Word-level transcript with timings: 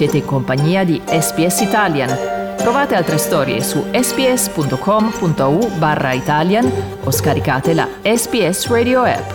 Siete 0.00 0.16
in 0.16 0.24
compagnia 0.24 0.82
di 0.82 0.98
SPS 1.04 1.60
Italian. 1.60 2.08
Trovate 2.56 2.94
altre 2.94 3.18
storie 3.18 3.62
su 3.62 3.84
sps.com.au 3.92 5.70
barra 5.76 6.14
Italian 6.14 6.72
o 7.04 7.10
scaricate 7.10 7.74
la 7.74 7.86
SPS 8.00 8.68
Radio 8.68 9.02
app. 9.02 9.30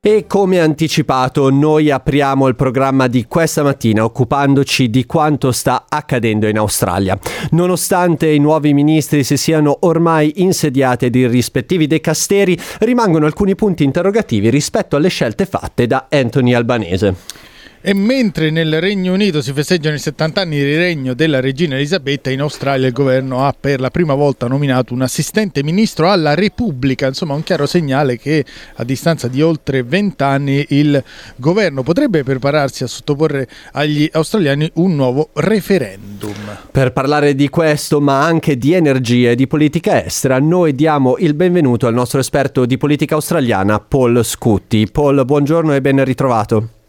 E 0.00 0.24
come 0.28 0.60
anticipato, 0.60 1.50
noi 1.50 1.90
apriamo 1.90 2.46
il 2.46 2.54
programma 2.54 3.08
di 3.08 3.26
questa 3.26 3.64
mattina 3.64 4.04
occupandoci 4.04 4.88
di 4.88 5.04
quanto 5.04 5.50
sta 5.50 5.86
accadendo 5.88 6.46
in 6.46 6.58
Australia. 6.58 7.18
Nonostante 7.50 8.28
i 8.28 8.38
nuovi 8.38 8.72
ministri 8.72 9.24
si 9.24 9.36
siano 9.36 9.78
ormai 9.80 10.34
insediati 10.36 11.06
ed 11.06 11.16
i 11.16 11.26
rispettivi 11.26 11.88
decasteri, 11.88 12.56
rimangono 12.78 13.26
alcuni 13.26 13.56
punti 13.56 13.82
interrogativi 13.82 14.48
rispetto 14.48 14.94
alle 14.94 15.08
scelte 15.08 15.44
fatte 15.44 15.88
da 15.88 16.06
Anthony 16.08 16.54
Albanese. 16.54 17.48
E 17.82 17.94
mentre 17.94 18.50
nel 18.50 18.78
Regno 18.78 19.14
Unito 19.14 19.40
si 19.40 19.54
festeggiano 19.54 19.96
i 19.96 19.98
70 19.98 20.42
anni 20.42 20.58
di 20.58 20.76
regno 20.76 21.14
della 21.14 21.40
regina 21.40 21.76
Elisabetta, 21.76 22.28
in 22.28 22.42
Australia 22.42 22.86
il 22.86 22.92
governo 22.92 23.46
ha 23.46 23.54
per 23.58 23.80
la 23.80 23.88
prima 23.88 24.12
volta 24.12 24.46
nominato 24.46 24.92
un 24.92 25.00
assistente 25.00 25.62
ministro 25.62 26.10
alla 26.10 26.34
Repubblica, 26.34 27.06
insomma 27.06 27.32
un 27.32 27.42
chiaro 27.42 27.64
segnale 27.64 28.18
che 28.18 28.44
a 28.74 28.84
distanza 28.84 29.28
di 29.28 29.40
oltre 29.40 29.82
20 29.82 30.22
anni 30.22 30.66
il 30.68 31.02
governo 31.36 31.82
potrebbe 31.82 32.22
prepararsi 32.22 32.84
a 32.84 32.86
sottoporre 32.86 33.48
agli 33.72 34.06
australiani 34.12 34.70
un 34.74 34.94
nuovo 34.94 35.30
referendum. 35.32 36.34
Per 36.70 36.92
parlare 36.92 37.34
di 37.34 37.48
questo, 37.48 37.98
ma 38.02 38.22
anche 38.22 38.58
di 38.58 38.74
energia 38.74 39.30
e 39.30 39.36
di 39.36 39.46
politica 39.46 40.04
estera, 40.04 40.38
noi 40.38 40.74
diamo 40.74 41.16
il 41.16 41.32
benvenuto 41.32 41.86
al 41.86 41.94
nostro 41.94 42.20
esperto 42.20 42.66
di 42.66 42.76
politica 42.76 43.14
australiana, 43.14 43.80
Paul 43.80 44.22
Scutti. 44.22 44.86
Paul, 44.92 45.24
buongiorno 45.24 45.72
e 45.72 45.80
ben 45.80 46.04
ritrovato. 46.04 46.79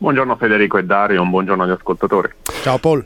Buongiorno 0.00 0.36
Federico 0.36 0.78
e 0.78 0.84
Dario, 0.84 1.20
un 1.20 1.30
buongiorno 1.30 1.64
agli 1.64 1.72
ascoltatori. 1.72 2.32
Ciao 2.62 2.78
Paul. 2.78 3.04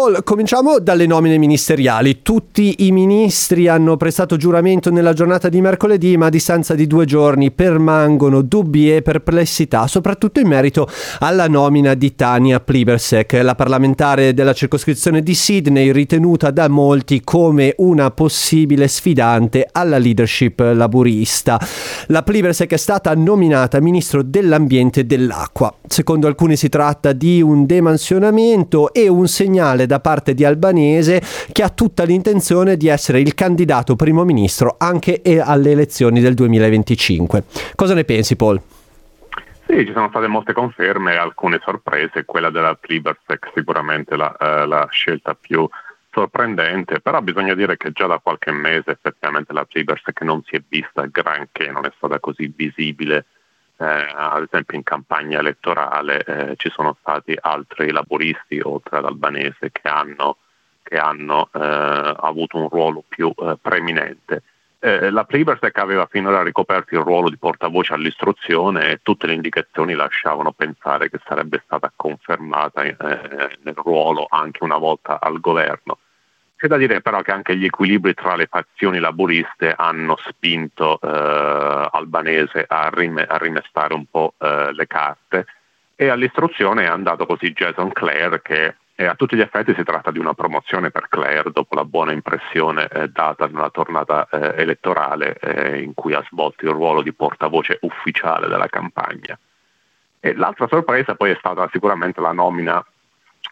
Paul, 0.00 0.22
cominciamo 0.24 0.78
dalle 0.78 1.04
nomine 1.04 1.36
ministeriali. 1.36 2.22
Tutti 2.22 2.86
i 2.86 2.90
ministri 2.90 3.68
hanno 3.68 3.98
prestato 3.98 4.38
giuramento 4.38 4.90
nella 4.90 5.12
giornata 5.12 5.50
di 5.50 5.60
mercoledì, 5.60 6.16
ma 6.16 6.26
a 6.26 6.30
distanza 6.30 6.74
di 6.74 6.86
due 6.86 7.04
giorni 7.04 7.50
permangono 7.50 8.40
dubbi 8.40 8.90
e 8.90 9.02
perplessità, 9.02 9.86
soprattutto 9.86 10.40
in 10.40 10.48
merito 10.48 10.88
alla 11.18 11.48
nomina 11.48 11.92
di 11.92 12.14
Tania 12.14 12.60
Plibersek, 12.60 13.40
la 13.42 13.54
parlamentare 13.54 14.32
della 14.32 14.54
circoscrizione 14.54 15.22
di 15.22 15.34
Sydney, 15.34 15.92
ritenuta 15.92 16.50
da 16.50 16.66
molti 16.68 17.20
come 17.22 17.74
una 17.76 18.10
possibile 18.10 18.88
sfidante 18.88 19.68
alla 19.70 19.98
leadership 19.98 20.60
laburista. 20.60 21.60
La 22.06 22.22
Plibersek 22.22 22.72
è 22.72 22.78
stata 22.78 23.14
nominata 23.14 23.78
ministro 23.80 24.22
dell'ambiente 24.22 25.00
e 25.00 25.04
dell'acqua. 25.04 25.74
Secondo 25.86 26.26
alcuni 26.26 26.56
si 26.56 26.70
tratta 26.70 27.12
di 27.12 27.42
un 27.42 27.66
demansionamento 27.66 28.94
e 28.94 29.06
un 29.06 29.28
segnale 29.28 29.88
da 29.90 29.98
parte 29.98 30.34
di 30.34 30.44
Albanese 30.44 31.20
che 31.50 31.64
ha 31.64 31.68
tutta 31.68 32.04
l'intenzione 32.04 32.76
di 32.76 32.86
essere 32.86 33.18
il 33.18 33.34
candidato 33.34 33.96
primo 33.96 34.22
ministro 34.22 34.76
anche 34.78 35.20
alle 35.42 35.72
elezioni 35.72 36.20
del 36.20 36.34
2025. 36.34 37.42
Cosa 37.74 37.94
ne 37.94 38.04
pensi 38.04 38.36
Paul? 38.36 38.60
Sì, 39.66 39.84
ci 39.84 39.92
sono 39.92 40.08
state 40.08 40.28
molte 40.28 40.52
conferme 40.52 41.14
e 41.14 41.16
alcune 41.16 41.60
sorprese, 41.64 42.24
quella 42.24 42.50
della 42.50 42.74
Plibersek 42.74 43.50
sicuramente 43.52 44.16
la, 44.16 44.36
eh, 44.36 44.66
la 44.66 44.86
scelta 44.90 45.34
più 45.34 45.68
sorprendente, 46.12 47.00
però 47.00 47.20
bisogna 47.20 47.54
dire 47.54 47.76
che 47.76 47.90
già 47.90 48.06
da 48.06 48.18
qualche 48.18 48.52
mese 48.52 48.92
effettivamente 48.92 49.52
la 49.52 49.64
Plibersek 49.64 50.22
non 50.22 50.42
si 50.44 50.54
è 50.54 50.62
vista 50.68 51.04
granché, 51.06 51.70
non 51.70 51.84
è 51.84 51.92
stata 51.96 52.20
così 52.20 52.52
visibile 52.54 53.26
eh, 53.80 54.12
ad 54.14 54.42
esempio 54.42 54.76
in 54.76 54.82
campagna 54.82 55.38
elettorale 55.38 56.22
eh, 56.22 56.56
ci 56.56 56.68
sono 56.70 56.96
stati 57.00 57.34
altri 57.40 57.90
laboristi 57.90 58.60
oltre 58.62 58.98
ad 58.98 59.06
Albanese 59.06 59.70
che 59.72 59.88
hanno, 59.88 60.36
che 60.82 60.98
hanno 60.98 61.48
eh, 61.52 62.14
avuto 62.20 62.58
un 62.58 62.68
ruolo 62.68 63.02
più 63.08 63.32
eh, 63.34 63.56
preminente. 63.60 64.42
Eh, 64.82 65.10
la 65.10 65.24
Plibersek 65.24 65.76
aveva 65.78 66.06
finora 66.10 66.42
ricoperto 66.42 66.94
il 66.94 67.02
ruolo 67.02 67.30
di 67.30 67.38
portavoce 67.38 67.94
all'istruzione 67.94 68.90
e 68.90 69.00
tutte 69.02 69.26
le 69.26 69.34
indicazioni 69.34 69.94
lasciavano 69.94 70.52
pensare 70.52 71.08
che 71.08 71.18
sarebbe 71.24 71.62
stata 71.64 71.90
confermata 71.94 72.82
eh, 72.82 72.96
nel 73.62 73.74
ruolo 73.74 74.26
anche 74.28 74.62
una 74.62 74.78
volta 74.78 75.20
al 75.20 75.40
governo. 75.40 75.98
C'è 76.60 76.66
da 76.66 76.76
dire 76.76 77.00
però 77.00 77.22
che 77.22 77.32
anche 77.32 77.56
gli 77.56 77.64
equilibri 77.64 78.12
tra 78.12 78.36
le 78.36 78.44
fazioni 78.44 78.98
laburiste 78.98 79.72
hanno 79.74 80.18
spinto 80.28 81.00
eh, 81.00 81.88
Albanese 81.90 82.66
a, 82.68 82.90
rime- 82.92 83.24
a, 83.24 83.38
rimestare 83.38 83.94
un 83.94 84.04
po' 84.04 84.34
eh, 84.36 84.70
le 84.74 84.86
carte 84.86 85.46
e 85.96 86.08
all'istruzione 86.08 86.82
è 86.82 86.86
andato 86.86 87.24
così 87.24 87.52
Jason 87.52 87.90
Clare 87.92 88.42
che 88.42 88.74
eh, 88.94 89.06
a 89.06 89.14
tutti 89.14 89.36
gli 89.36 89.40
effetti 89.40 89.72
si 89.74 89.84
tratta 89.84 90.10
di 90.10 90.18
una 90.18 90.34
promozione 90.34 90.90
per 90.90 91.08
Clare 91.08 91.50
dopo 91.50 91.74
la 91.74 91.86
buona 91.86 92.12
impressione 92.12 92.88
eh, 92.88 93.08
data 93.08 93.46
nella 93.46 93.70
tornata 93.70 94.28
eh, 94.30 94.60
elettorale 94.60 95.38
eh, 95.38 95.80
in 95.80 95.94
cui 95.94 96.12
ha 96.12 96.22
svolto 96.28 96.66
il 96.66 96.72
ruolo 96.72 97.00
di 97.00 97.14
portavoce 97.14 97.78
ufficiale 97.80 98.48
della 98.48 98.68
campagna. 98.68 99.38
E 100.20 100.34
l'altra 100.34 100.68
sorpresa 100.68 101.14
poi 101.14 101.30
è 101.30 101.36
stata 101.38 101.66
sicuramente 101.72 102.20
la 102.20 102.32
nomina 102.32 102.84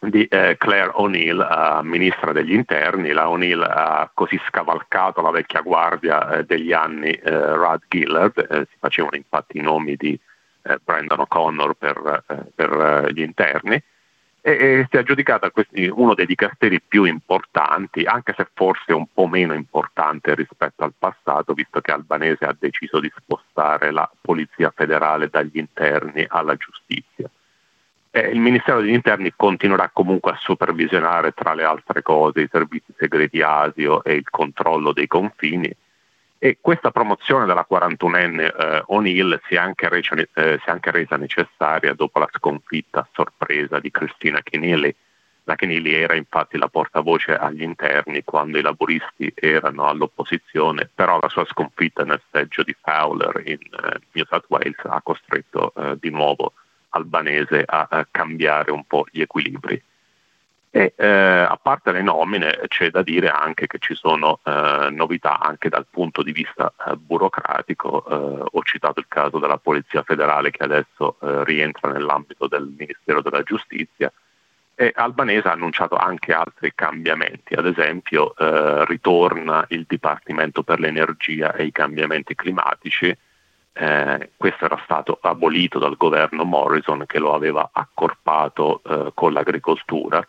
di 0.01 0.25
eh, 0.27 0.57
Claire 0.59 0.93
O'Neill, 0.95 1.39
uh, 1.39 1.85
ministra 1.85 2.33
degli 2.33 2.53
interni. 2.53 3.13
La 3.13 3.29
O'Neill 3.29 3.63
ha 3.63 4.11
così 4.15 4.41
scavalcato 4.47 5.21
la 5.21 5.31
vecchia 5.31 5.61
guardia 5.61 6.31
eh, 6.31 6.45
degli 6.45 6.73
anni 6.73 7.11
eh, 7.11 7.55
Rod 7.55 7.83
Gillard, 7.89 8.39
eh, 8.39 8.67
si 8.71 8.77
facevano 8.79 9.17
infatti 9.17 9.59
i 9.59 9.63
nomi 9.63 9.97
di 9.97 10.19
eh, 10.63 10.79
Brandon 10.83 11.21
O'Connor 11.21 11.75
per, 11.75 12.25
per 12.55 13.11
gli 13.13 13.23
interni, 13.23 13.83
e, 14.41 14.53
e, 14.53 14.87
si 14.89 14.97
è 14.97 15.01
aggiudicata 15.01 15.51
uno 15.91 16.15
dei 16.15 16.27
dicasteri 16.27 16.81
più 16.81 17.05
importanti, 17.05 18.05
anche 18.05 18.35
se 18.37 18.49
forse 18.55 18.93
un 18.93 19.07
po' 19.13 19.27
meno 19.27 19.53
importante 19.53 20.35
rispetto 20.35 20.85
al 20.85 20.95
passato, 20.97 21.55
visto 21.55 21.81
che 21.81 21.93
Albanese 21.93 22.45
ha 22.45 22.57
deciso 22.59 23.01
di 23.01 23.13
spostare 23.17 23.91
la 23.91 24.09
Polizia 24.21 24.73
federale 24.75 25.29
dagli 25.29 25.59
interni 25.59 26.25
alla 26.29 26.55
giustizia. 26.55 27.29
Eh, 28.11 28.29
il 28.31 28.41
Ministero 28.41 28.81
degli 28.81 28.93
Interni 28.93 29.33
continuerà 29.37 29.91
comunque 29.93 30.33
a 30.33 30.39
supervisionare, 30.41 31.33
tra 31.33 31.53
le 31.53 31.65
altre 31.65 32.03
cose, 32.03 32.41
i 32.41 32.49
servizi 32.51 32.93
segreti 32.97 33.43
ASIO 33.43 34.03
e 34.03 34.15
il 34.15 34.29
controllo 34.31 34.93
dei 34.93 35.07
confini. 35.07 35.71
E 36.41 36.59
questa 36.61 36.91
promozione 36.91 37.47
della 37.47 37.67
41enne 37.69 38.55
eh, 38.57 38.83
O'Neill 38.87 39.41
si 39.47 39.55
è, 39.55 39.59
anche 39.59 39.89
resa, 39.89 40.15
eh, 40.15 40.59
si 40.63 40.69
è 40.69 40.71
anche 40.71 40.91
resa 40.91 41.17
necessaria 41.17 41.95
dopo 41.95 42.21
la 42.21 42.29
sconfitta 42.33 43.01
a 43.01 43.09
sorpresa 43.13 43.79
di 43.81 43.91
Cristina 43.91 44.41
Keneally. 44.43 44.95
La 45.45 45.57
Keneally 45.57 45.93
era 45.93 46.15
infatti 46.15 46.57
la 46.57 46.69
portavoce 46.69 47.35
agli 47.35 47.63
interni 47.63 48.23
quando 48.23 48.59
i 48.59 48.63
laboristi 48.63 49.33
erano 49.35 49.87
all'opposizione, 49.87 50.89
però 50.95 51.19
la 51.21 51.29
sua 51.29 51.45
sconfitta 51.45 52.05
nel 52.05 52.23
seggio 52.31 52.63
di 52.63 52.75
Fowler 52.81 53.43
in 53.45 53.59
eh, 53.59 54.01
New 54.13 54.25
South 54.29 54.45
Wales 54.49 54.79
ha 54.85 55.01
costretto 55.03 55.73
eh, 55.75 55.97
di 55.99 56.11
nuovo 56.11 56.53
albanese 56.91 57.62
a, 57.65 57.87
a 57.91 58.06
cambiare 58.10 58.71
un 58.71 58.84
po' 58.84 59.06
gli 59.10 59.21
equilibri. 59.21 59.82
E 60.71 60.93
eh, 60.97 61.06
a 61.06 61.59
parte 61.60 61.93
le 61.93 62.03
nomine 62.03 62.60
c'è 62.69 62.91
da 62.91 63.03
dire 63.03 63.31
anche 63.31 63.66
che 63.66 63.78
ci 63.78 63.94
sono 63.94 64.41
eh, 64.44 64.88
novità 64.91 65.41
anche 65.41 65.71
dal 65.71 65.87
punto 65.88 66.22
di 66.22 66.32
vista 66.32 66.72
eh, 66.87 66.94
burocratico. 66.97 68.04
Eh, 68.04 68.49
ho 68.53 68.62
citato 68.62 69.00
il 69.00 69.06
caso 69.09 69.38
della 69.38 69.59
Polizia 69.59 70.03
federale 70.03 70.50
che 70.50 70.62
adesso 70.65 71.16
eh, 71.21 71.44
rientra 71.44 71.91
nell'ambito 71.91 72.49
del 72.49 72.72
Ministero 72.76 73.22
della 73.22 73.43
Giustizia 73.43 74.12
e 74.81 74.93
Albanese 74.94 75.49
ha 75.49 75.53
annunciato 75.53 75.97
anche 75.97 76.32
altri 76.32 76.72
cambiamenti, 76.72 77.55
ad 77.55 77.66
esempio 77.66 78.32
eh, 78.37 78.84
ritorna 78.84 79.65
il 79.70 79.84
Dipartimento 79.88 80.62
per 80.62 80.78
l'Energia 80.78 81.53
e 81.55 81.65
i 81.65 81.72
cambiamenti 81.72 82.37
climatici 82.37 83.12
eh, 83.79 84.31
questo 84.37 84.65
era 84.65 84.81
stato 84.83 85.19
abolito 85.23 85.79
dal 85.79 85.97
governo 85.97 86.43
Morrison 86.43 87.05
che 87.07 87.21
lo 87.21 87.33
aveva 87.33 87.71
accorpato 87.73 88.83
eh, 88.85 89.13
con 89.15 89.33
l'agricoltura 89.33 90.27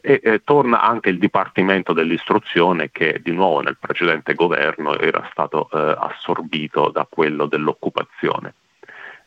e 0.00 0.20
eh, 0.22 0.42
torna 0.42 0.82
anche 0.82 1.10
il 1.10 1.18
Dipartimento 1.18 1.92
dell'Istruzione 1.92 2.90
che 2.90 3.20
di 3.22 3.32
nuovo 3.32 3.60
nel 3.60 3.76
precedente 3.78 4.34
governo 4.34 4.98
era 4.98 5.28
stato 5.30 5.68
eh, 5.72 5.94
assorbito 5.98 6.90
da 6.90 7.06
quello 7.08 7.46
dell'occupazione. 7.46 8.54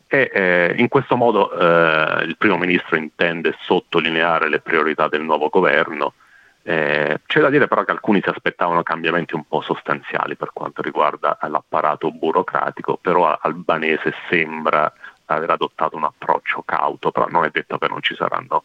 E, 0.08 0.30
eh, 0.34 0.74
in 0.78 0.90
questo 0.90 1.16
modo 1.16 1.52
eh, 1.54 2.26
il 2.26 2.36
primo 2.38 2.58
ministro 2.58 2.98
intende 2.98 3.56
sottolineare 3.62 4.50
le 4.50 4.60
priorità 4.60 5.08
del 5.08 5.22
nuovo 5.22 5.48
governo 5.48 6.14
eh, 6.64 7.20
c'è 7.26 7.42
da 7.42 7.50
dire 7.50 7.68
però 7.68 7.84
che 7.84 7.92
alcuni 7.92 8.22
si 8.22 8.30
aspettavano 8.30 8.84
cambiamenti 8.84 9.36
un 9.36 9.46
po' 9.46 9.62
sostanziali 9.62 10.36
per 10.36 10.52
quanto 10.54 10.82
riguarda 10.82 11.38
l'apparato 11.42 12.10
burocratico, 12.12 12.98
però 12.98 13.38
Albanese 13.42 14.14
sembra 14.30 14.92
aver 15.26 15.50
adottato 15.50 15.96
un 15.96 16.06
approccio 16.06 16.64
cauto, 16.64 17.12
però 17.12 17.28
non 17.30 17.44
è 17.46 17.50
detto 17.50 17.78
che 17.78 17.88
non 17.88 18.02
ci 18.02 18.16
saranno 18.16 18.64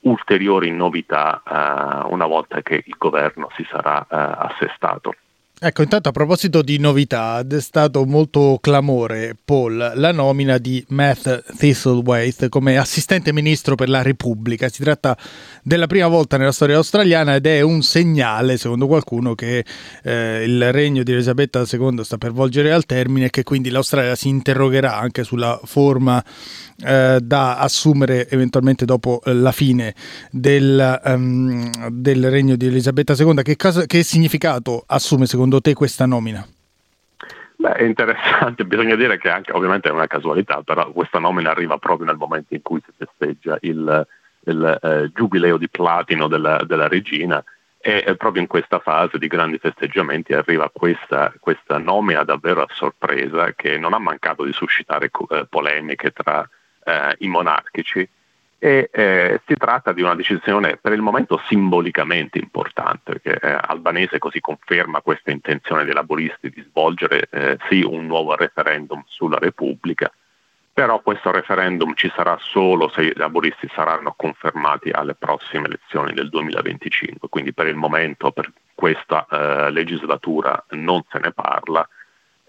ulteriori 0.00 0.70
novità 0.70 1.42
eh, 1.44 2.08
una 2.12 2.26
volta 2.26 2.60
che 2.62 2.82
il 2.84 2.94
governo 2.98 3.48
si 3.54 3.66
sarà 3.70 4.00
eh, 4.02 4.06
assestato. 4.10 5.14
Ecco, 5.60 5.82
intanto 5.82 6.08
a 6.08 6.12
proposito 6.12 6.62
di 6.62 6.78
novità, 6.78 7.44
è 7.44 7.60
stato 7.60 8.04
molto 8.04 8.58
clamore, 8.60 9.36
Paul, 9.44 9.92
la 9.96 10.12
nomina 10.12 10.56
di 10.56 10.84
Matt 10.90 11.56
Thistlethwaite 11.56 12.48
come 12.48 12.78
assistente 12.78 13.32
ministro 13.32 13.74
per 13.74 13.88
la 13.88 14.00
Repubblica. 14.02 14.68
Si 14.68 14.84
tratta 14.84 15.18
della 15.64 15.88
prima 15.88 16.06
volta 16.06 16.36
nella 16.36 16.52
storia 16.52 16.76
australiana 16.76 17.34
ed 17.34 17.46
è 17.46 17.60
un 17.62 17.82
segnale, 17.82 18.56
secondo 18.56 18.86
qualcuno, 18.86 19.34
che 19.34 19.64
eh, 20.04 20.44
il 20.44 20.70
regno 20.70 21.02
di 21.02 21.10
Elisabetta 21.10 21.64
II 21.68 22.04
sta 22.04 22.18
per 22.18 22.30
volgere 22.30 22.70
al 22.70 22.86
termine 22.86 23.26
e 23.26 23.30
che 23.30 23.42
quindi 23.42 23.70
l'Australia 23.70 24.14
si 24.14 24.28
interrogherà 24.28 24.96
anche 24.96 25.24
sulla 25.24 25.60
forma 25.64 26.24
eh, 26.84 27.18
da 27.20 27.58
assumere 27.58 28.28
eventualmente 28.30 28.84
dopo 28.84 29.20
la 29.24 29.50
fine 29.50 29.92
del, 30.30 31.00
um, 31.04 31.90
del 31.90 32.30
regno 32.30 32.54
di 32.54 32.66
Elisabetta 32.66 33.16
II. 33.18 33.42
Che, 33.42 33.56
cosa, 33.56 33.86
che 33.86 34.04
significato 34.04 34.84
assume 34.86 35.26
secondo 35.26 35.47
te 35.60 35.72
questa 35.72 36.06
nomina? 36.06 36.46
Beh, 37.56 37.72
è 37.72 37.82
interessante, 37.82 38.64
bisogna 38.66 38.94
dire 38.94 39.18
che 39.18 39.28
anche, 39.30 39.52
ovviamente 39.52 39.88
è 39.88 39.92
una 39.92 40.06
casualità, 40.06 40.62
però 40.62 40.92
questa 40.92 41.18
nomina 41.18 41.50
arriva 41.50 41.76
proprio 41.78 42.06
nel 42.06 42.16
momento 42.16 42.54
in 42.54 42.62
cui 42.62 42.80
si 42.84 42.92
festeggia 42.96 43.58
il, 43.62 44.06
il 44.44 44.78
eh, 44.82 45.10
giubileo 45.12 45.56
di 45.56 45.68
platino 45.68 46.28
della, 46.28 46.62
della 46.64 46.86
regina. 46.86 47.42
E 47.80 48.04
eh, 48.06 48.16
proprio 48.16 48.42
in 48.42 48.48
questa 48.48 48.80
fase 48.80 49.18
di 49.18 49.28
grandi 49.28 49.58
festeggiamenti 49.58 50.34
arriva 50.34 50.68
questa, 50.72 51.32
questa, 51.38 51.78
nomina 51.78 52.24
davvero 52.24 52.62
a 52.62 52.66
sorpresa 52.72 53.52
che 53.54 53.78
non 53.78 53.92
ha 53.92 53.98
mancato 53.98 54.44
di 54.44 54.52
suscitare 54.52 55.10
eh, 55.30 55.46
polemiche 55.48 56.10
tra 56.10 56.48
eh, 56.84 57.14
i 57.18 57.28
monarchici 57.28 58.08
e 58.58 58.90
eh, 58.92 59.40
si 59.46 59.54
tratta 59.54 59.92
di 59.92 60.02
una 60.02 60.16
decisione 60.16 60.76
per 60.76 60.92
il 60.92 61.00
momento 61.00 61.40
simbolicamente 61.46 62.38
importante, 62.38 63.18
perché 63.18 63.38
eh, 63.38 63.58
Albanese 63.60 64.18
così 64.18 64.40
conferma 64.40 65.00
questa 65.00 65.30
intenzione 65.30 65.84
dei 65.84 65.94
laboristi 65.94 66.50
di 66.50 66.64
svolgere 66.68 67.28
eh, 67.30 67.58
sì 67.68 67.82
un 67.82 68.06
nuovo 68.06 68.34
referendum 68.34 69.02
sulla 69.06 69.38
Repubblica, 69.38 70.10
però 70.72 71.00
questo 71.00 71.30
referendum 71.30 71.94
ci 71.94 72.10
sarà 72.14 72.36
solo 72.40 72.88
se 72.88 73.02
i 73.02 73.12
laboristi 73.14 73.68
saranno 73.74 74.14
confermati 74.16 74.90
alle 74.90 75.14
prossime 75.14 75.66
elezioni 75.66 76.12
del 76.12 76.28
2025, 76.28 77.28
quindi 77.28 77.52
per 77.52 77.68
il 77.68 77.76
momento 77.76 78.32
per 78.32 78.52
questa 78.74 79.26
eh, 79.30 79.70
legislatura 79.70 80.64
non 80.70 81.02
se 81.10 81.18
ne 81.18 81.32
parla 81.32 81.88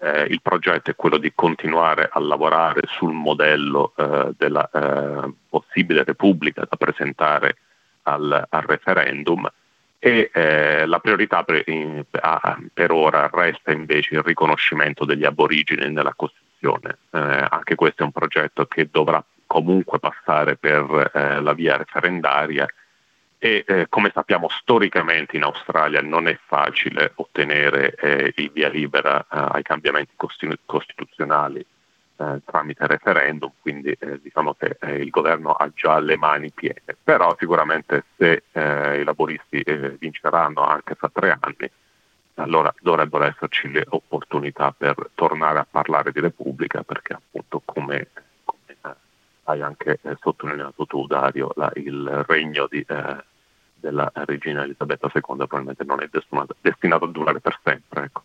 eh, 0.00 0.22
il 0.28 0.40
progetto 0.42 0.90
è 0.90 0.96
quello 0.96 1.18
di 1.18 1.32
continuare 1.34 2.08
a 2.10 2.18
lavorare 2.20 2.82
sul 2.86 3.12
modello 3.12 3.92
eh, 3.96 4.30
della 4.36 4.68
eh, 4.72 5.32
possibile 5.48 6.04
repubblica 6.04 6.66
da 6.68 6.76
presentare 6.76 7.56
al, 8.04 8.46
al 8.48 8.62
referendum 8.62 9.48
e 9.98 10.30
eh, 10.32 10.86
la 10.86 10.98
priorità 10.98 11.42
per, 11.42 11.62
in, 11.68 12.02
a, 12.10 12.58
per, 12.72 12.90
ora 12.90 13.28
resta 13.30 13.70
invece 13.70 14.14
il 14.14 14.22
riconoscimento 14.22 15.04
degli 15.04 15.24
aborigeni 15.24 15.92
nella 15.92 16.14
Costituzione. 16.16 16.96
Eh, 17.10 17.46
anche 17.50 17.74
questo 17.74 18.02
è 18.02 18.06
un 18.06 18.12
progetto 18.12 18.64
che 18.64 18.88
dovrà 18.90 19.22
comunque 19.46 19.98
passare 19.98 20.56
per 20.56 21.10
eh, 21.12 21.40
la 21.40 21.52
via 21.52 21.76
referendaria 21.76 22.66
e 23.42 23.64
eh, 23.66 23.86
come 23.88 24.10
sappiamo 24.12 24.50
storicamente 24.50 25.34
in 25.34 25.44
Australia 25.44 26.02
non 26.02 26.28
è 26.28 26.38
facile 26.44 27.12
ottenere 27.14 27.94
eh, 27.94 28.34
il 28.36 28.50
via 28.50 28.68
libera 28.68 29.18
eh, 29.22 29.24
ai 29.30 29.62
cambiamenti 29.62 30.12
costituzionali 30.66 31.58
eh, 31.58 32.40
tramite 32.44 32.86
referendum, 32.86 33.50
quindi 33.62 33.96
eh, 33.98 34.20
diciamo 34.20 34.52
che 34.52 34.76
il 34.98 35.08
governo 35.08 35.52
ha 35.52 35.70
già 35.74 35.98
le 36.00 36.18
mani 36.18 36.50
piene, 36.50 36.82
però 37.02 37.34
sicuramente 37.38 38.04
se 38.18 38.42
i 38.52 39.04
laboristi 39.04 39.64
vinceranno 39.98 40.62
anche 40.62 40.94
fra 40.94 41.10
tre 41.10 41.38
anni, 41.40 41.70
allora 42.34 42.72
dovrebbero 42.82 43.24
esserci 43.24 43.70
le 43.70 43.86
opportunità 43.88 44.74
per 44.76 45.08
tornare 45.14 45.60
a 45.60 45.66
parlare 45.68 46.12
di 46.12 46.20
Repubblica, 46.20 46.82
perché 46.82 47.14
appunto 47.14 47.62
come 47.64 48.08
hai 49.44 49.62
anche 49.62 49.98
sottolineato 50.20 50.86
tu 50.86 51.06
Dario, 51.06 51.52
la, 51.56 51.70
il 51.74 52.24
regno 52.26 52.66
di, 52.70 52.84
eh, 52.86 53.24
della 53.80 54.10
regina 54.14 54.62
Elisabetta 54.62 55.10
II 55.12 55.20
probabilmente 55.22 55.84
non 55.84 56.02
è 56.02 56.08
destinato, 56.10 56.56
destinato 56.60 57.04
a 57.04 57.08
durare 57.08 57.40
per 57.40 57.58
sempre. 57.62 58.04
Ecco. 58.04 58.22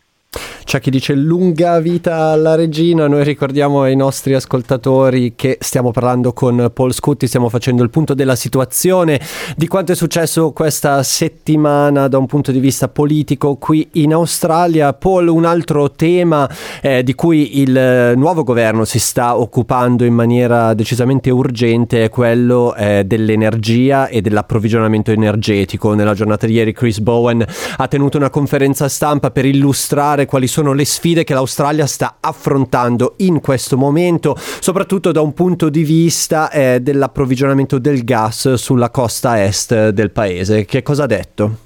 C'è 0.66 0.80
chi 0.80 0.90
dice 0.90 1.14
lunga 1.14 1.78
vita 1.78 2.30
alla 2.30 2.56
regina, 2.56 3.06
noi 3.06 3.22
ricordiamo 3.22 3.82
ai 3.82 3.94
nostri 3.94 4.34
ascoltatori 4.34 5.34
che 5.36 5.58
stiamo 5.60 5.92
parlando 5.92 6.32
con 6.32 6.72
Paul 6.74 6.92
Scutti, 6.92 7.28
stiamo 7.28 7.48
facendo 7.48 7.84
il 7.84 7.88
punto 7.88 8.14
della 8.14 8.34
situazione, 8.34 9.20
di 9.56 9.68
quanto 9.68 9.92
è 9.92 9.94
successo 9.94 10.50
questa 10.50 11.04
settimana 11.04 12.08
da 12.08 12.18
un 12.18 12.26
punto 12.26 12.50
di 12.50 12.58
vista 12.58 12.88
politico 12.88 13.54
qui 13.54 13.88
in 13.92 14.12
Australia. 14.12 14.92
Paul, 14.92 15.28
un 15.28 15.44
altro 15.44 15.92
tema 15.92 16.50
eh, 16.82 17.04
di 17.04 17.14
cui 17.14 17.60
il 17.60 18.14
nuovo 18.16 18.42
governo 18.42 18.84
si 18.84 18.98
sta 18.98 19.38
occupando 19.38 20.04
in 20.04 20.14
maniera 20.14 20.74
decisamente 20.74 21.30
urgente 21.30 22.02
è 22.02 22.08
quello 22.08 22.74
eh, 22.74 23.04
dell'energia 23.06 24.08
e 24.08 24.20
dell'approvvigionamento 24.20 25.12
energetico. 25.12 25.94
Nella 25.94 26.14
giornata 26.14 26.44
di 26.44 26.54
ieri 26.54 26.72
Chris 26.72 26.98
Bowen 26.98 27.46
ha 27.76 27.86
tenuto 27.86 28.16
una 28.16 28.30
conferenza 28.30 28.88
stampa 28.88 29.30
per 29.30 29.44
illustrare 29.44 30.26
quali 30.26 30.48
sono 30.48 30.54
sono 30.56 30.72
le 30.72 30.86
sfide 30.86 31.22
che 31.22 31.34
l'Australia 31.34 31.84
sta 31.84 32.16
affrontando 32.18 33.16
in 33.18 33.42
questo 33.42 33.76
momento, 33.76 34.34
soprattutto 34.38 35.12
da 35.12 35.20
un 35.20 35.34
punto 35.34 35.68
di 35.68 35.82
vista 35.82 36.50
eh, 36.50 36.80
dell'approvvigionamento 36.80 37.78
del 37.78 38.04
gas 38.04 38.54
sulla 38.54 38.88
costa 38.88 39.44
est 39.44 39.90
del 39.90 40.10
paese. 40.12 40.64
Che 40.64 40.82
cosa 40.82 41.02
ha 41.02 41.06
detto? 41.06 41.56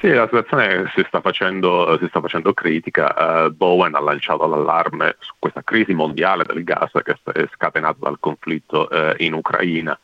Sì, 0.00 0.08
la 0.08 0.24
situazione 0.24 0.92
si 0.94 1.02
sta 1.08 1.22
facendo, 1.22 1.96
si 1.98 2.06
sta 2.08 2.20
facendo 2.20 2.52
critica. 2.52 3.46
Uh, 3.46 3.50
Bowen 3.50 3.94
ha 3.94 4.00
lanciato 4.00 4.46
l'allarme 4.46 5.16
su 5.20 5.32
questa 5.38 5.62
crisi 5.62 5.94
mondiale 5.94 6.44
del 6.44 6.62
gas 6.62 6.90
che 7.02 7.16
è 7.32 7.48
scatenata 7.54 7.96
dal 8.00 8.18
conflitto 8.20 8.86
uh, 8.90 9.14
in 9.16 9.32
Ucraina 9.32 9.98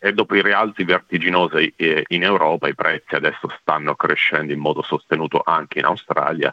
e 0.00 0.12
dopo 0.12 0.34
i 0.34 0.42
rialzi 0.42 0.82
vertiginosi 0.82 1.72
eh, 1.76 2.02
in 2.08 2.24
Europa 2.24 2.66
i 2.66 2.74
prezzi 2.74 3.14
adesso 3.14 3.48
stanno 3.60 3.94
crescendo 3.94 4.52
in 4.52 4.58
modo 4.58 4.82
sostenuto 4.82 5.42
anche 5.44 5.78
in 5.78 5.84
Australia 5.84 6.52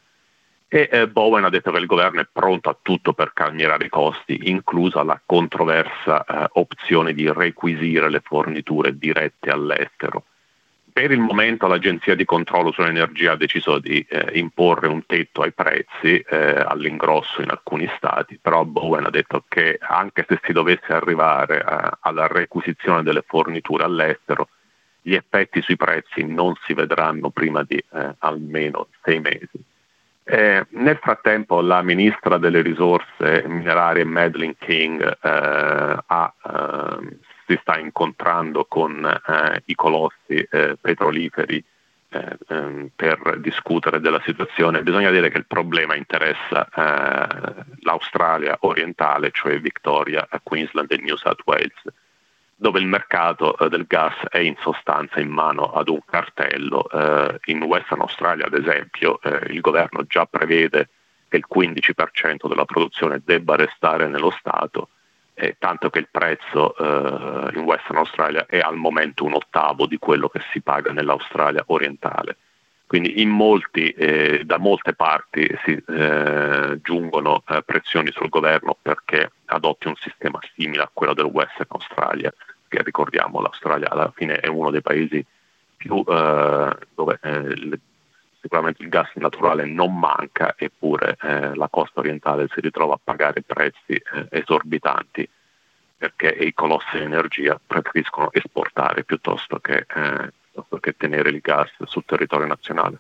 e 0.74 0.90
eh, 0.92 1.08
Bowen 1.08 1.44
ha 1.44 1.52
detto 1.52 1.70
che 1.70 1.78
il 1.78 1.86
governo 1.86 2.22
è 2.22 2.28
pronto 2.32 2.68
a 2.68 2.76
tutto 2.82 3.14
per 3.14 3.32
calmierare 3.32 3.86
i 3.86 3.90
costi, 3.90 4.50
inclusa 4.50 5.04
la 5.04 5.22
controversa 5.24 6.26
eh, 6.26 6.48
opzione 6.54 7.14
di 7.14 7.32
requisire 7.32 8.10
le 8.10 8.22
forniture 8.22 8.98
dirette 8.98 9.52
all'estero. 9.52 10.24
Per 10.92 11.12
il 11.12 11.20
momento 11.20 11.68
l'Agenzia 11.68 12.16
di 12.16 12.26
controllo 12.26 12.72
sull'energia 12.72 13.34
ha 13.34 13.36
deciso 13.36 13.78
di 13.78 14.04
eh, 14.10 14.32
imporre 14.40 14.88
un 14.88 15.06
tetto 15.06 15.44
ai 15.44 15.52
prezzi 15.52 16.18
eh, 16.18 16.64
all'ingrosso 16.66 17.44
in 17.44 17.52
alcuni 17.52 17.88
stati, 17.96 18.40
però 18.42 18.64
Bowen 18.64 19.06
ha 19.06 19.12
detto 19.12 19.44
che 19.48 19.78
anche 19.80 20.26
se 20.28 20.40
si 20.42 20.54
dovesse 20.54 20.92
arrivare 20.92 21.60
eh, 21.60 21.90
alla 22.00 22.26
requisizione 22.26 23.04
delle 23.04 23.24
forniture 23.24 23.84
all'estero, 23.84 24.50
gli 25.04 25.14
effetti 25.14 25.62
sui 25.62 25.78
prezzi 25.78 26.26
non 26.26 26.56
si 26.66 26.74
vedranno 26.74 27.30
prima 27.30 27.62
di 27.62 27.78
eh, 27.78 28.16
almeno 28.18 28.88
sei 29.04 29.20
mesi. 29.20 29.72
Eh, 30.26 30.66
nel 30.70 30.98
frattempo 31.02 31.60
la 31.60 31.82
ministra 31.82 32.38
delle 32.38 32.62
risorse 32.62 33.44
minerarie 33.46 34.06
Madeleine 34.06 34.56
King 34.58 35.02
eh, 35.02 35.98
ha, 36.06 36.34
eh, 36.46 37.18
si 37.46 37.58
sta 37.62 37.78
incontrando 37.78 38.66
con 38.66 39.06
eh, 39.06 39.62
i 39.66 39.76
colossi 39.76 40.48
eh, 40.50 40.78
petroliferi 40.80 41.62
eh, 42.10 42.38
ehm, 42.48 42.90
per 42.96 43.38
discutere 43.40 44.00
della 44.00 44.22
situazione. 44.24 44.82
Bisogna 44.82 45.10
dire 45.10 45.30
che 45.30 45.40
il 45.40 45.46
problema 45.46 45.96
interessa 45.96 46.70
l'Australia 47.82 48.56
orientale, 48.62 49.30
cioè 49.32 49.60
Victoria, 49.60 50.26
Queensland 50.42 50.90
e 50.92 50.98
New 50.98 51.18
South 51.18 51.42
Wales 51.44 51.82
dove 52.64 52.80
il 52.80 52.88
mercato 52.88 53.58
eh, 53.58 53.68
del 53.68 53.86
gas 53.86 54.14
è 54.30 54.38
in 54.38 54.56
sostanza 54.62 55.20
in 55.20 55.28
mano 55.28 55.74
ad 55.74 55.90
un 55.90 56.00
cartello. 56.06 56.90
Eh, 56.90 57.38
in 57.52 57.62
Western 57.64 58.00
Australia, 58.00 58.46
ad 58.46 58.54
esempio, 58.54 59.20
eh, 59.22 59.52
il 59.52 59.60
governo 59.60 60.06
già 60.08 60.26
prevede 60.26 60.88
che 61.28 61.36
il 61.36 61.46
15% 61.54 62.48
della 62.48 62.64
produzione 62.64 63.22
debba 63.26 63.58
restare 63.58 64.08
nello 64.08 64.30
Stato, 64.30 64.90
tanto 65.58 65.90
che 65.90 66.00
il 66.00 66.08
prezzo 66.10 66.78
eh, 66.78 67.58
in 67.58 67.64
Western 67.64 67.98
Australia 67.98 68.46
è 68.46 68.60
al 68.60 68.78
momento 68.78 69.26
un 69.26 69.34
ottavo 69.34 69.86
di 69.86 69.98
quello 69.98 70.30
che 70.30 70.40
si 70.52 70.62
paga 70.62 70.94
nell'Australia 70.94 71.64
orientale. 71.68 72.38
Quindi 72.86 73.26
molti, 73.26 73.90
eh, 73.90 74.44
da 74.46 74.58
molte 74.58 74.94
parti 74.94 75.50
si 75.66 75.84
eh, 75.88 76.80
giungono 76.84 77.44
pressioni 77.66 78.12
sul 78.12 78.30
governo 78.30 78.78
perché 78.80 79.32
adotti 79.46 79.88
un 79.88 79.96
sistema 79.96 80.40
simile 80.56 80.84
a 80.84 80.92
quello 80.94 81.16
del 81.16 81.26
Western 81.26 81.70
Australia 81.70 82.32
che 82.74 82.82
ricordiamo 82.82 83.40
l'Australia 83.40 83.90
alla 83.90 84.12
fine 84.16 84.38
è 84.38 84.48
uno 84.48 84.72
dei 84.72 84.82
paesi 84.82 85.24
più 85.78 86.04
eh, 86.08 86.78
dove 86.96 87.20
eh, 87.22 87.80
sicuramente 88.42 88.82
il 88.82 88.90
gas 88.90 89.12
naturale 89.16 89.66
non 89.66 89.98
manca, 89.98 90.56
eppure 90.58 91.16
eh, 91.22 91.54
la 91.56 91.68
costa 91.70 92.00
orientale 92.00 92.48
si 92.52 92.62
ritrova 92.62 92.96
a 92.96 93.00
pagare 93.02 93.44
prezzi 93.44 93.94
eh, 93.94 94.28
esorbitanti 94.30 95.30
perché 95.98 96.28
i 96.28 96.54
colossi 96.54 96.98
di 96.98 97.04
energia 97.04 97.60
preferiscono 97.66 98.32
esportare 98.34 99.04
piuttosto 99.04 99.60
che, 99.60 99.86
eh, 99.88 100.32
piuttosto 100.52 100.78
che 100.80 100.98
tenere 100.98 101.30
il 101.30 101.40
gas 101.40 101.70
sul 101.84 102.04
territorio 102.06 102.48
nazionale. 102.48 102.98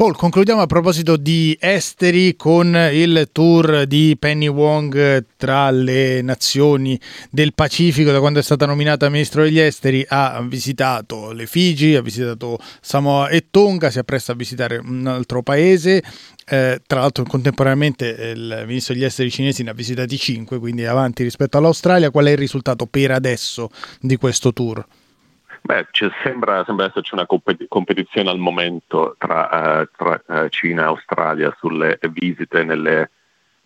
Paul, 0.00 0.16
concludiamo 0.16 0.62
a 0.62 0.66
proposito 0.66 1.18
di 1.18 1.54
esteri 1.60 2.34
con 2.34 2.74
il 2.90 3.28
tour 3.32 3.84
di 3.84 4.16
Penny 4.18 4.46
Wong 4.46 5.26
tra 5.36 5.70
le 5.70 6.22
nazioni 6.22 6.98
del 7.28 7.52
Pacifico. 7.52 8.10
Da 8.10 8.18
quando 8.18 8.38
è 8.38 8.42
stata 8.42 8.64
nominata 8.64 9.10
ministro 9.10 9.42
degli 9.42 9.58
esteri 9.58 10.02
ha 10.08 10.40
visitato 10.40 11.32
le 11.32 11.44
Figi, 11.44 11.96
ha 11.96 12.00
visitato 12.00 12.58
Samoa 12.80 13.28
e 13.28 13.48
Tonga, 13.50 13.90
si 13.90 13.98
appresta 13.98 14.32
a 14.32 14.36
visitare 14.36 14.78
un 14.78 15.06
altro 15.06 15.42
paese. 15.42 16.02
Eh, 16.46 16.80
tra 16.86 17.00
l'altro 17.00 17.24
contemporaneamente 17.24 18.06
il 18.34 18.64
ministro 18.66 18.94
degli 18.94 19.04
esteri 19.04 19.30
cinesi 19.30 19.62
ne 19.62 19.68
ha 19.68 19.74
visitati 19.74 20.16
5, 20.16 20.58
quindi 20.58 20.86
avanti 20.86 21.24
rispetto 21.24 21.58
all'Australia. 21.58 22.10
Qual 22.10 22.24
è 22.24 22.30
il 22.30 22.38
risultato 22.38 22.86
per 22.86 23.10
adesso 23.10 23.68
di 24.00 24.16
questo 24.16 24.54
tour? 24.54 24.82
Beh, 25.70 25.86
sembra, 26.24 26.64
sembra, 26.64 26.86
esserci 26.86 27.14
una 27.14 27.26
competizione 27.26 28.28
al 28.28 28.38
momento 28.38 29.14
tra, 29.16 29.82
uh, 29.82 29.88
tra 29.96 30.20
uh, 30.26 30.48
Cina 30.48 30.82
e 30.82 30.86
Australia 30.86 31.54
sulle 31.60 31.96
visite 32.10 32.64
nelle, 32.64 33.10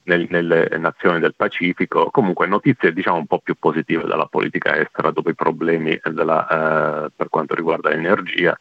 nel, 0.02 0.26
nelle, 0.28 0.68
nazioni 0.76 1.18
del 1.18 1.34
Pacifico. 1.34 2.10
Comunque 2.10 2.46
notizie 2.46 2.92
diciamo 2.92 3.16
un 3.16 3.26
po' 3.26 3.38
più 3.38 3.54
positive 3.58 4.04
dalla 4.04 4.26
politica 4.26 4.76
estera 4.76 5.12
dopo 5.12 5.30
i 5.30 5.34
problemi 5.34 5.98
della, 6.04 7.06
uh, 7.06 7.10
per 7.16 7.30
quanto 7.30 7.54
riguarda 7.54 7.88
l'energia. 7.88 8.54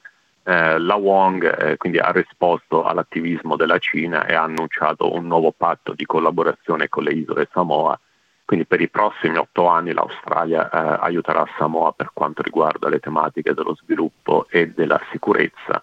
la 0.45 0.95
Wong 0.95 1.75
quindi 1.77 1.99
ha 1.99 2.11
risposto 2.11 2.85
all'attivismo 2.85 3.57
della 3.57 3.77
Cina 3.77 4.25
e 4.25 4.35
ha 4.35 4.43
annunciato 4.43 5.13
un 5.13 5.27
nuovo 5.27 5.51
patto 5.51 5.93
di 5.93 6.05
collaborazione 6.05 6.87
con 6.87 7.03
le 7.03 7.11
isole 7.11 7.49
Samoa 7.51 7.99
quindi 8.45 8.65
per 8.65 8.81
i 8.81 8.89
prossimi 8.89 9.37
otto 9.37 9.67
anni 9.67 9.93
l'Australia 9.93 10.69
eh, 10.69 10.97
aiuterà 11.01 11.45
Samoa 11.57 11.93
per 11.93 12.11
quanto 12.13 12.41
riguarda 12.41 12.89
le 12.89 12.99
tematiche 12.99 13.53
dello 13.53 13.75
sviluppo 13.75 14.47
e 14.49 14.69
della 14.69 14.99
sicurezza. 15.11 15.81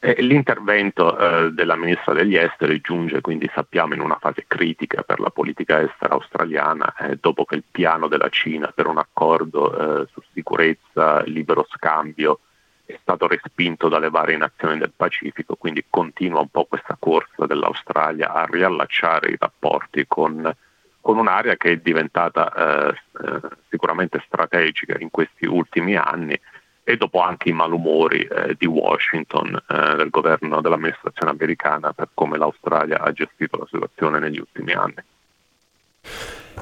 E 0.00 0.14
l'intervento 0.22 1.18
eh, 1.18 1.50
della 1.50 1.74
ministra 1.74 2.14
degli 2.14 2.36
esteri 2.36 2.80
giunge 2.80 3.20
quindi 3.20 3.50
sappiamo 3.52 3.94
in 3.94 4.00
una 4.00 4.16
fase 4.20 4.44
critica 4.46 5.02
per 5.02 5.18
la 5.18 5.30
politica 5.30 5.80
estera 5.82 6.14
australiana 6.14 6.94
eh, 6.94 7.18
dopo 7.20 7.44
che 7.44 7.56
il 7.56 7.64
piano 7.68 8.06
della 8.06 8.28
Cina 8.28 8.70
per 8.72 8.86
un 8.86 8.98
accordo 8.98 10.02
eh, 10.02 10.06
su 10.12 10.22
sicurezza, 10.32 11.22
libero 11.24 11.66
scambio 11.68 12.38
è 12.84 12.96
stato 13.02 13.26
respinto 13.26 13.88
dalle 13.88 14.08
varie 14.08 14.38
nazioni 14.38 14.78
del 14.78 14.92
Pacifico, 14.96 15.56
quindi 15.56 15.84
continua 15.90 16.40
un 16.40 16.48
po' 16.48 16.64
questa 16.64 16.96
corsa 16.98 17.44
dell'Australia 17.44 18.32
a 18.32 18.46
riallacciare 18.48 19.32
i 19.32 19.36
rapporti 19.38 20.06
con 20.06 20.50
con 21.08 21.16
un'area 21.16 21.56
che 21.56 21.70
è 21.70 21.76
diventata 21.78 22.52
eh, 22.52 22.88
eh, 22.90 23.40
sicuramente 23.70 24.22
strategica 24.26 24.94
in 25.00 25.08
questi 25.10 25.46
ultimi 25.46 25.96
anni 25.96 26.38
e 26.84 26.96
dopo 26.98 27.22
anche 27.22 27.48
i 27.48 27.54
malumori 27.54 28.20
eh, 28.20 28.54
di 28.58 28.66
Washington, 28.66 29.58
eh, 29.70 29.96
del 29.96 30.10
governo 30.10 30.60
dell'amministrazione 30.60 31.30
americana 31.30 31.94
per 31.94 32.10
come 32.12 32.36
l'Australia 32.36 33.00
ha 33.00 33.10
gestito 33.12 33.56
la 33.56 33.66
situazione 33.70 34.18
negli 34.18 34.38
ultimi 34.38 34.72
anni. 34.72 34.96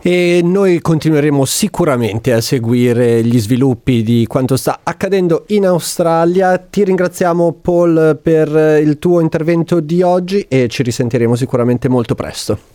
E 0.00 0.40
noi 0.44 0.80
continueremo 0.80 1.44
sicuramente 1.44 2.32
a 2.32 2.40
seguire 2.40 3.24
gli 3.24 3.40
sviluppi 3.40 4.04
di 4.04 4.26
quanto 4.28 4.56
sta 4.56 4.78
accadendo 4.84 5.46
in 5.48 5.66
Australia. 5.66 6.56
Ti 6.56 6.84
ringraziamo 6.84 7.52
Paul 7.60 8.16
per 8.22 8.80
il 8.80 9.00
tuo 9.00 9.18
intervento 9.18 9.80
di 9.80 10.02
oggi 10.02 10.42
e 10.42 10.68
ci 10.68 10.84
risentiremo 10.84 11.34
sicuramente 11.34 11.88
molto 11.88 12.14
presto. 12.14 12.74